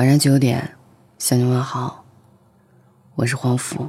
[0.00, 0.78] 晚上九点，
[1.18, 2.06] 向你问好，
[3.16, 3.86] 我是黄福。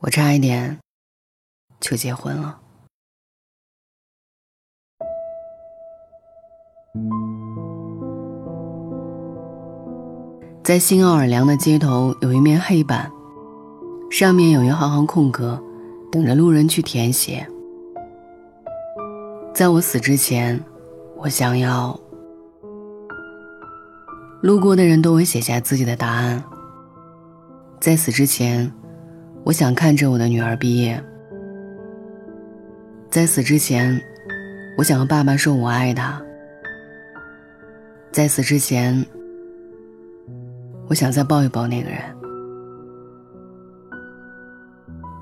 [0.00, 0.76] 我差一点
[1.78, 2.58] 就结婚了。
[10.64, 13.08] 在新奥尔良的街头，有一面黑板，
[14.10, 15.62] 上面有一行行空格，
[16.10, 17.48] 等着路人去填写。
[19.54, 20.60] 在我死之前，
[21.16, 21.96] 我想要。
[24.42, 26.42] 路过的人都会写下自己的答案。
[27.80, 28.70] 在死之前，
[29.44, 31.00] 我想看着我的女儿毕业。
[33.08, 34.02] 在死之前，
[34.76, 36.20] 我想和爸爸说我爱他。
[38.10, 39.06] 在死之前，
[40.88, 42.00] 我想再抱一抱那个人。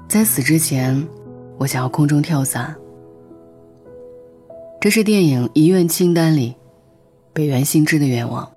[0.09, 1.07] 在死之前，
[1.59, 2.75] 我想要空中跳伞。
[4.81, 6.57] 这是电影《遗愿清单》里
[7.35, 8.51] 北原幸之的愿望。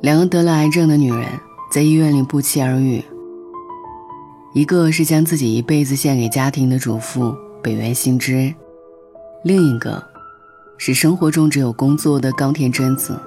[0.00, 1.26] 两个得了癌症的女人
[1.70, 3.02] 在医院里不期而遇。
[4.54, 8.52] 一个是将自己一辈子献给家庭的主妇北原幸之，
[9.44, 10.02] 另一个
[10.76, 13.18] 是生活中只有工作的冈田真子。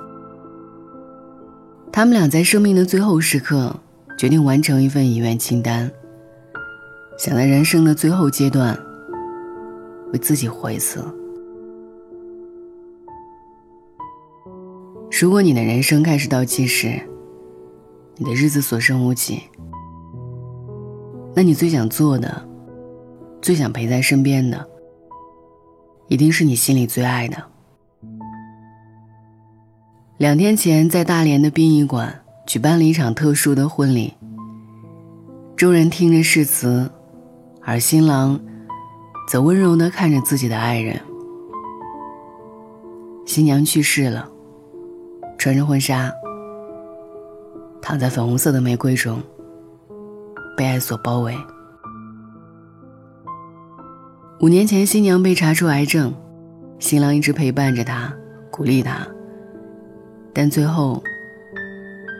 [1.91, 3.75] 他们俩在生命的最后时刻
[4.17, 5.91] 决定完成一份遗愿清单，
[7.17, 8.77] 想在人生的最后阶段
[10.13, 11.03] 为自己活一次。
[15.21, 16.99] 如果你的人生开始倒计时，
[18.15, 19.43] 你的日子所剩无几，
[21.35, 22.43] 那你最想做的、
[23.39, 24.67] 最想陪在身边的，
[26.07, 27.37] 一定是你心里最爱的。
[30.17, 34.15] 两天前，在大连的殡仪馆举办了一场特殊的婚礼，
[35.55, 36.89] 众人听着誓词，
[37.61, 38.41] 而新郎
[39.29, 40.99] 则温柔地看着自己的爱人。
[43.27, 44.27] 新娘去世了。
[45.41, 46.13] 穿着婚纱，
[47.81, 49.19] 躺在粉红色的玫瑰中，
[50.55, 51.35] 被爱所包围。
[54.39, 56.13] 五年前，新娘被查出癌症，
[56.77, 58.13] 新郎一直陪伴着她，
[58.51, 59.07] 鼓励她，
[60.31, 61.01] 但最后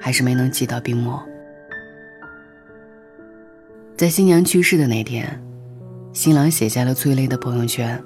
[0.02, 1.24] 还是没能挤到病末。
[3.96, 5.40] 在新娘去世的那天，
[6.12, 8.04] 新郎写下了催泪的朋友圈。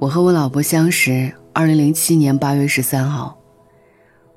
[0.00, 3.36] 我和我老婆相识，二零零七年八月十三号。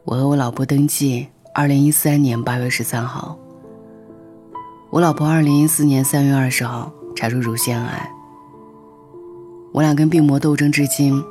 [0.05, 3.37] 我和我老婆登记，二零一三年八月十三号。
[4.89, 8.11] 我老婆二零一四年三月二十号查出乳腺癌。
[9.71, 11.23] 我俩跟病魔斗争至今。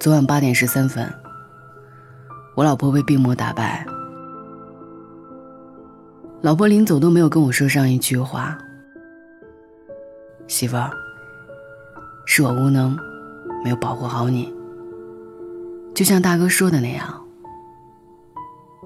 [0.00, 1.06] 昨晚八点十三分，
[2.54, 3.84] 我老婆被病魔打败。
[6.40, 8.56] 老婆临走都没有跟我说上一句话，
[10.46, 10.90] 媳妇儿。
[12.32, 12.96] 是我无能，
[13.64, 14.54] 没有保护好你。
[15.92, 17.20] 就像大哥说的那样，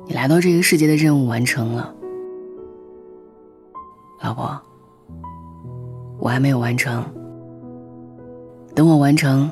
[0.06, 1.94] 你来到这个世界的任务完成了，
[4.22, 4.58] 老婆，
[6.18, 7.04] 我还没有完成。
[8.74, 9.50] 等我完成，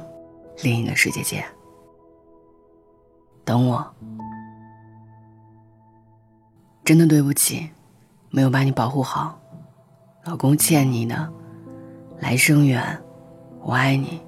[0.62, 1.44] 另一个世界见。
[3.44, 3.86] 等我，
[6.82, 7.69] 真的对不起，
[8.31, 9.38] 没有把你保护好，
[10.25, 11.31] 老公欠你的，
[12.20, 12.98] 来生缘。
[13.64, 14.20] 我爱你，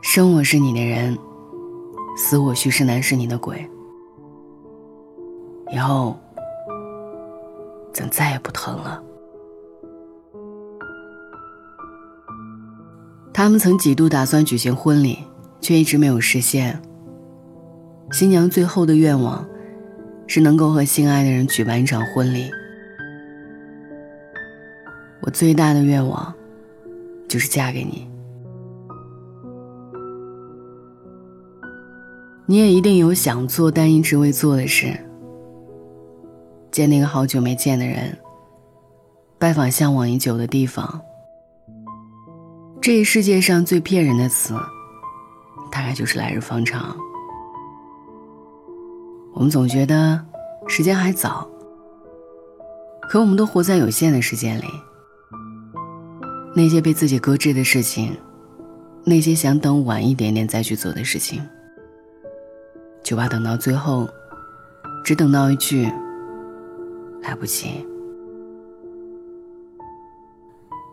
[0.00, 1.16] 生我是你的人，
[2.16, 3.68] 死我许是男是你的鬼。
[5.70, 6.18] 以后，
[7.92, 9.02] 咱再也不疼了。
[13.34, 15.18] 他们曾几度打算举行婚礼，
[15.60, 16.80] 却一直没有实现。
[18.12, 19.46] 新娘最后的愿望，
[20.26, 22.50] 是能够和心爱的人举办一场婚礼。
[25.20, 26.34] 我最大的愿望。
[27.28, 28.08] 就是嫁给你，
[32.46, 34.98] 你也一定有想做但一直未做的事。
[36.70, 38.16] 见那个好久没见的人，
[39.38, 41.00] 拜访向往已久的地方。
[42.80, 44.54] 这世界上最骗人的词，
[45.70, 46.96] 大概就是来日方长。
[49.34, 50.24] 我们总觉得
[50.66, 51.46] 时间还早，
[53.02, 54.64] 可我们都活在有限的时间里。
[56.58, 58.16] 那些被自己搁置的事情，
[59.04, 61.40] 那些想等晚一点点再去做的事情，
[63.00, 64.08] 就怕等到最后，
[65.04, 65.88] 只等到一句
[67.22, 67.68] “来不及”。《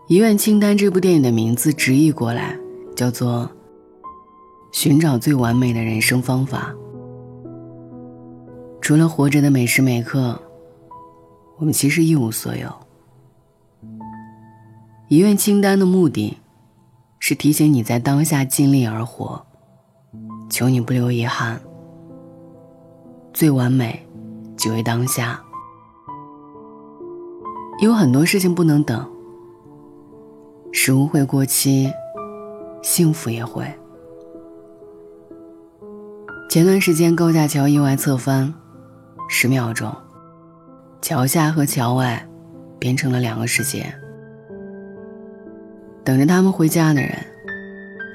[0.06, 2.56] 遗愿清单》这部电影的名字直译过来
[2.94, 3.50] 叫做
[4.70, 6.72] “寻找最完美的人生方法”。
[8.80, 10.40] 除了活着的每时每刻，
[11.56, 12.85] 我们其实一无所有。
[15.08, 16.36] 遗愿清单的目的，
[17.20, 19.46] 是提醒你在当下尽力而活，
[20.50, 21.60] 求你不留遗憾。
[23.32, 24.04] 最完美，
[24.56, 25.40] 即为当下。
[27.80, 29.08] 有很多事情不能等，
[30.72, 31.92] 食物会过期，
[32.82, 33.64] 幸福也会。
[36.50, 38.52] 前段时间高架桥意外侧翻，
[39.28, 39.94] 十秒钟，
[41.00, 42.28] 桥下和桥外
[42.80, 43.94] 变成了两个世界。
[46.06, 47.12] 等着他们回家的人，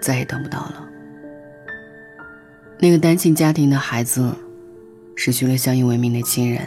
[0.01, 0.88] 再也等不到了。
[2.79, 4.33] 那个单亲家庭的孩子，
[5.13, 6.65] 失去了相依为命的亲人。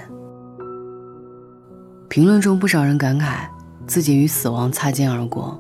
[2.11, 3.49] 评论中不少人感慨，
[3.87, 5.59] 自己与死亡擦肩而过。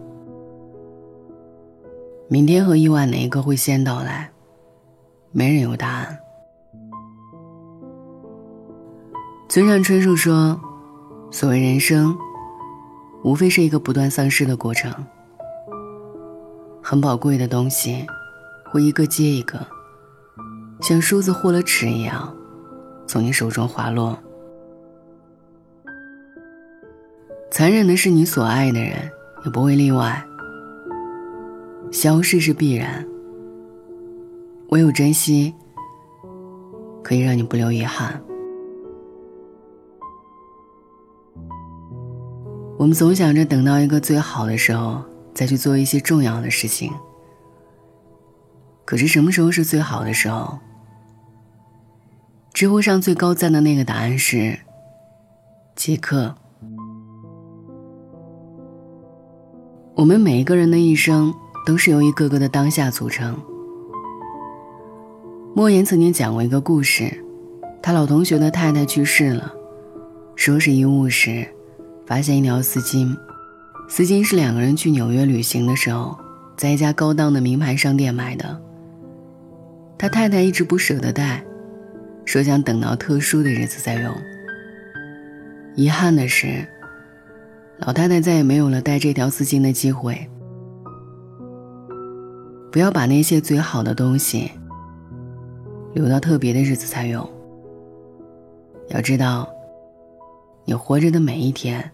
[2.28, 4.31] 明天和意外哪一个会先到来？
[5.32, 6.19] 没人有答案。
[9.49, 10.61] 村上春树说
[11.32, 12.14] ：“所谓人生，
[13.25, 14.93] 无非是一个不断丧失的过程。
[16.87, 18.07] 很宝贵的东西，
[18.71, 19.59] 会一个接一个，
[20.83, 22.37] 像梳子或了齿一样，
[23.07, 24.19] 从你手中滑落。
[27.51, 29.11] 残忍的是，你所爱的人
[29.47, 30.23] 也不会例外。
[31.91, 33.03] 消逝是必然。”
[34.69, 35.55] 唯有珍惜，
[37.03, 38.23] 可以让你不留遗憾。
[42.77, 45.03] 我们总想着等到一个最好的时候
[45.35, 46.93] 再去做一些重要的事情，
[48.85, 50.59] 可是什么时候是最好的时候？
[52.53, 54.61] 知乎上最高赞的那个答案是：
[55.75, 56.37] 即刻。
[59.97, 61.35] 我们每一个人的一生
[61.67, 63.37] 都是由一个个的当下组成。
[65.55, 67.25] 莫言曾经讲过一个故事，
[67.83, 69.53] 他老同学的太太去世了，
[70.37, 71.47] 收拾遗物时，
[72.07, 73.17] 发现一条丝巾，
[73.89, 76.19] 丝巾是两个人去纽约旅行的时候，
[76.57, 78.61] 在一家高档的名牌商店买的。
[79.97, 81.45] 他太太一直不舍得带，
[82.25, 84.15] 说想等到特殊的日子再用。
[85.77, 86.67] 遗憾的是，
[87.79, 90.29] 老太太再也没有了带这条丝巾的机会。
[92.73, 94.51] 不要把那些最好的东西。
[95.95, 97.25] 留到特别的日子才用。
[98.89, 99.49] 要知道，
[100.65, 101.89] 你活着的每一天，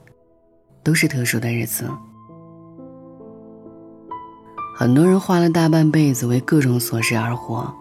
[0.82, 1.88] 都是特殊的日子。
[4.76, 7.72] 很多人花了大半辈子为各种琐事而活，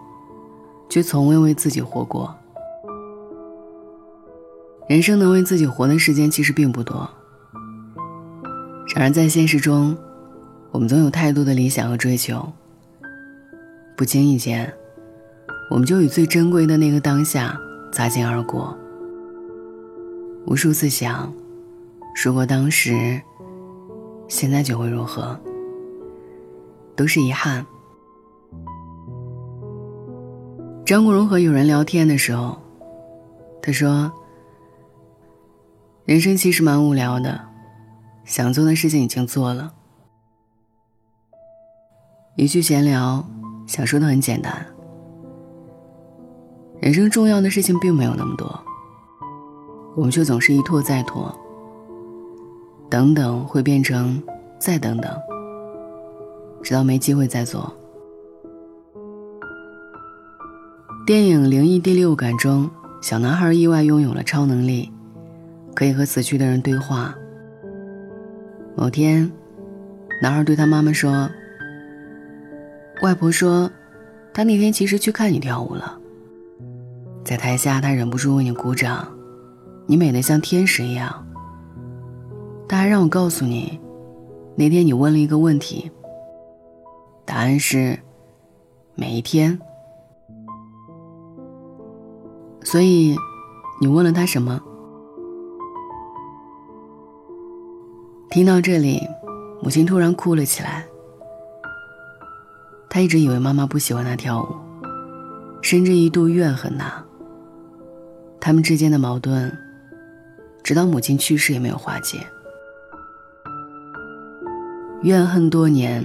[0.88, 2.34] 却从未为自己活过。
[4.88, 7.08] 人生能为自己活的时间其实并不多。
[8.94, 9.96] 然而在现实中，
[10.72, 12.52] 我们总有太多的理想和追求，
[13.96, 14.70] 不经意间。
[15.70, 17.56] 我们就与最珍贵的那个当下
[17.92, 18.76] 擦肩而过。
[20.46, 21.32] 无数次想，
[22.14, 23.20] 如果当时，
[24.28, 25.38] 现在就会如何？
[26.94, 27.64] 都是遗憾。
[30.84, 32.58] 张国荣和有人聊天的时候，
[33.62, 34.12] 他说
[36.04, 37.40] ：“人生其实蛮无聊的，
[38.24, 39.72] 想做的事情已经做了。
[42.36, 43.24] 一句闲聊，
[43.66, 44.66] 想说的很简单。”
[46.80, 48.60] 人生重要的事情并没有那么多，
[49.96, 51.34] 我们却总是一拖再拖。
[52.90, 54.20] 等等会变成
[54.58, 55.08] 再等等，
[56.60, 57.72] 直到没机会再做。
[61.06, 62.68] 电影《灵异第六感》中，
[63.00, 64.90] 小男孩意外拥有了超能力，
[65.72, 67.14] 可以和死去的人对话。
[68.76, 69.30] 某天，
[70.20, 71.30] 男孩对他妈妈说
[73.02, 73.70] ：“外婆说，
[74.34, 75.96] 他那天其实去看你跳舞了。”
[77.24, 79.06] 在台下，他忍不住为你鼓掌，
[79.86, 81.24] 你美得像天使一样。
[82.70, 83.80] 他还让我告诉你，
[84.54, 85.90] 那天你问了一个问题，
[87.24, 87.98] 答案是
[88.94, 89.58] 每一天。
[92.62, 93.16] 所以，
[93.80, 94.62] 你问了他什么？
[98.30, 99.00] 听到这里，
[99.60, 100.86] 母亲突然哭了起来。
[102.88, 104.46] 他一直以为妈妈不喜欢他跳舞，
[105.60, 107.04] 甚至一度怨恨他。
[108.38, 109.52] 他们之间的矛盾，
[110.62, 112.24] 直到母亲去世也没有化解。
[115.02, 116.04] 怨恨多年，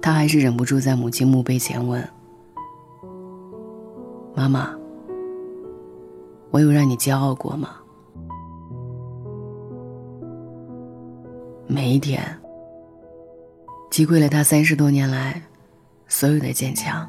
[0.00, 2.02] 他还是忍不住在母亲墓碑前问
[4.34, 4.74] ：“妈妈，
[6.50, 7.68] 我有让你骄傲过吗？”
[11.68, 12.22] 每一天，
[13.90, 15.42] 击溃了他三十多年来
[16.08, 17.06] 所有的坚强。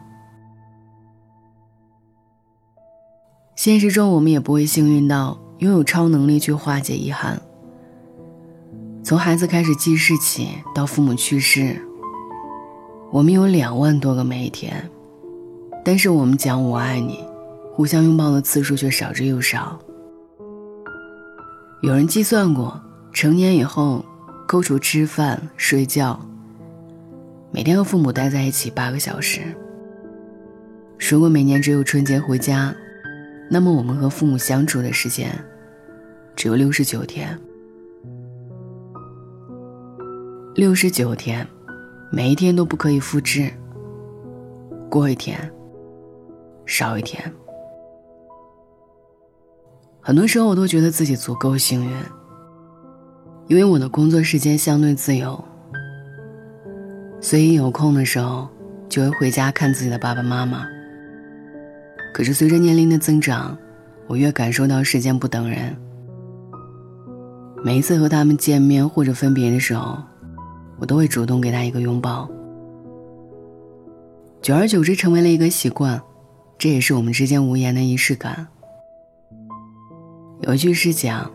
[3.55, 7.41] 现实中，我们也不会幸运到拥有超能力去化解遗憾。
[9.05, 11.79] 从孩子开始记事起，到父母去世，
[13.11, 14.89] 我们有两万多个每一天，
[15.83, 17.23] 但是我们讲我爱你，
[17.71, 19.79] 互相拥抱的次数却少之又少。
[21.83, 22.81] 有人计算过，
[23.13, 24.03] 成年以后，
[24.47, 26.19] 扣除吃饭、睡觉，
[27.51, 29.41] 每天和父母待在一起八个小时。
[30.97, 32.73] 如果每年只有春节回家，
[33.51, 35.29] 那么我们和父母相处的时间
[36.35, 37.39] 只有六十九天。
[40.55, 41.45] 六十九天，
[42.09, 43.51] 每一天都不可以复制。
[44.89, 45.37] 过一天，
[46.65, 47.21] 少一天。
[49.99, 51.91] 很多时候，我都觉得自己足够幸运，
[53.47, 55.43] 因为我的工作时间相对自由，
[57.19, 58.47] 所以有空的时候
[58.87, 60.65] 就会回家看自己的爸爸妈妈。
[62.13, 63.57] 可是随着年龄的增长，
[64.07, 65.75] 我越感受到时间不等人。
[67.61, 70.01] 每一次和他们见面或者分别的时候，
[70.79, 72.29] 我都会主动给他一个拥抱。
[74.41, 76.01] 久而久之，成为了一个习惯，
[76.57, 78.47] 这也是我们之间无言的仪式感。
[80.41, 81.31] 有一句是讲：“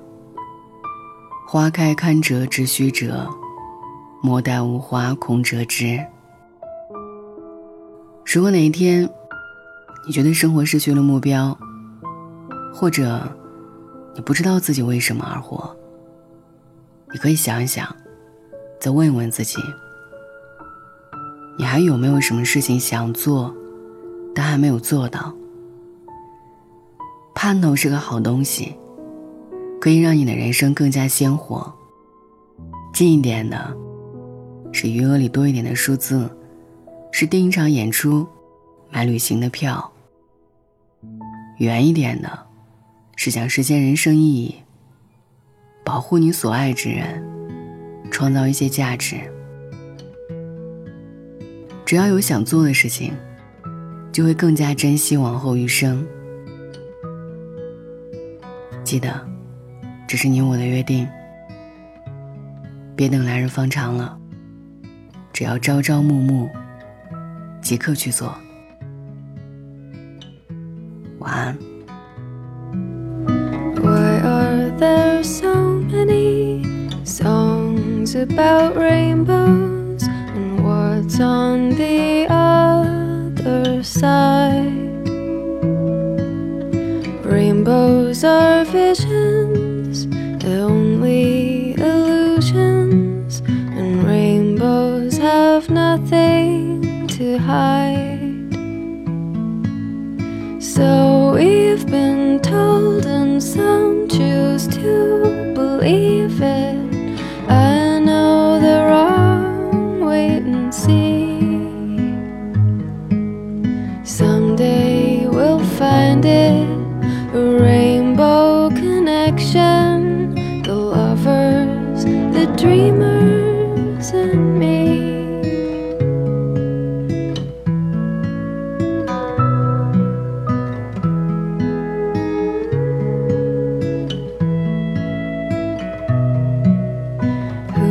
[1.48, 3.28] 花开堪折直须折，
[4.22, 5.98] 莫待无花空折枝。”
[8.32, 9.10] 如果哪一天，
[10.06, 11.58] 你觉得生活失去了目标，
[12.72, 13.20] 或者
[14.14, 15.76] 你不知道自己为什么而活，
[17.12, 17.96] 你可以想一想，
[18.80, 19.58] 再问一问自己：
[21.58, 23.54] 你还有没有什么事情想做，
[24.34, 25.34] 但还没有做到？
[27.34, 28.74] 盼头是个好东西，
[29.78, 31.70] 可以让你的人生更加鲜活。
[32.94, 33.76] 近一点的，
[34.72, 36.30] 是余额里多一点的数字，
[37.12, 38.26] 是订一场演出。
[38.92, 39.92] 买旅行的票。
[41.58, 42.46] 远一点的，
[43.14, 44.54] 是想实现人生意义，
[45.84, 47.22] 保护你所爱之人，
[48.10, 49.16] 创造一些价值。
[51.84, 53.12] 只要有想做的事情，
[54.12, 56.06] 就会更加珍惜往后余生。
[58.84, 59.26] 记得，
[60.06, 61.08] 这是你我的约定。
[62.94, 64.18] 别等来日方长了，
[65.32, 66.48] 只要朝朝暮暮，
[67.62, 68.36] 即刻去做。
[71.18, 71.69] 晚安。
[78.20, 85.08] About rainbows and what's on the other side?
[87.24, 90.06] Rainbows are visions,
[90.44, 97.89] only illusions, and rainbows have nothing to hide.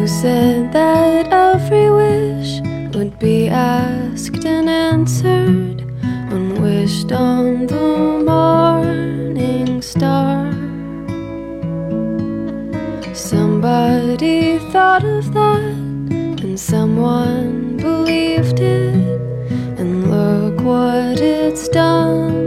[0.10, 2.62] Said that every wish
[2.96, 5.82] would be asked and answered,
[6.32, 10.52] when wished on the morning star.
[13.14, 15.78] Somebody thought of that,
[16.44, 19.22] and someone believed it,
[19.80, 22.39] and look what it's done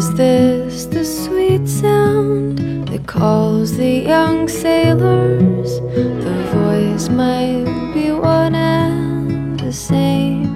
[0.00, 5.78] Is this the sweet sound that calls the young sailors?
[6.24, 10.48] The voice might be one and the same.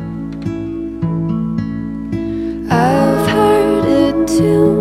[2.70, 4.73] I've heard it too.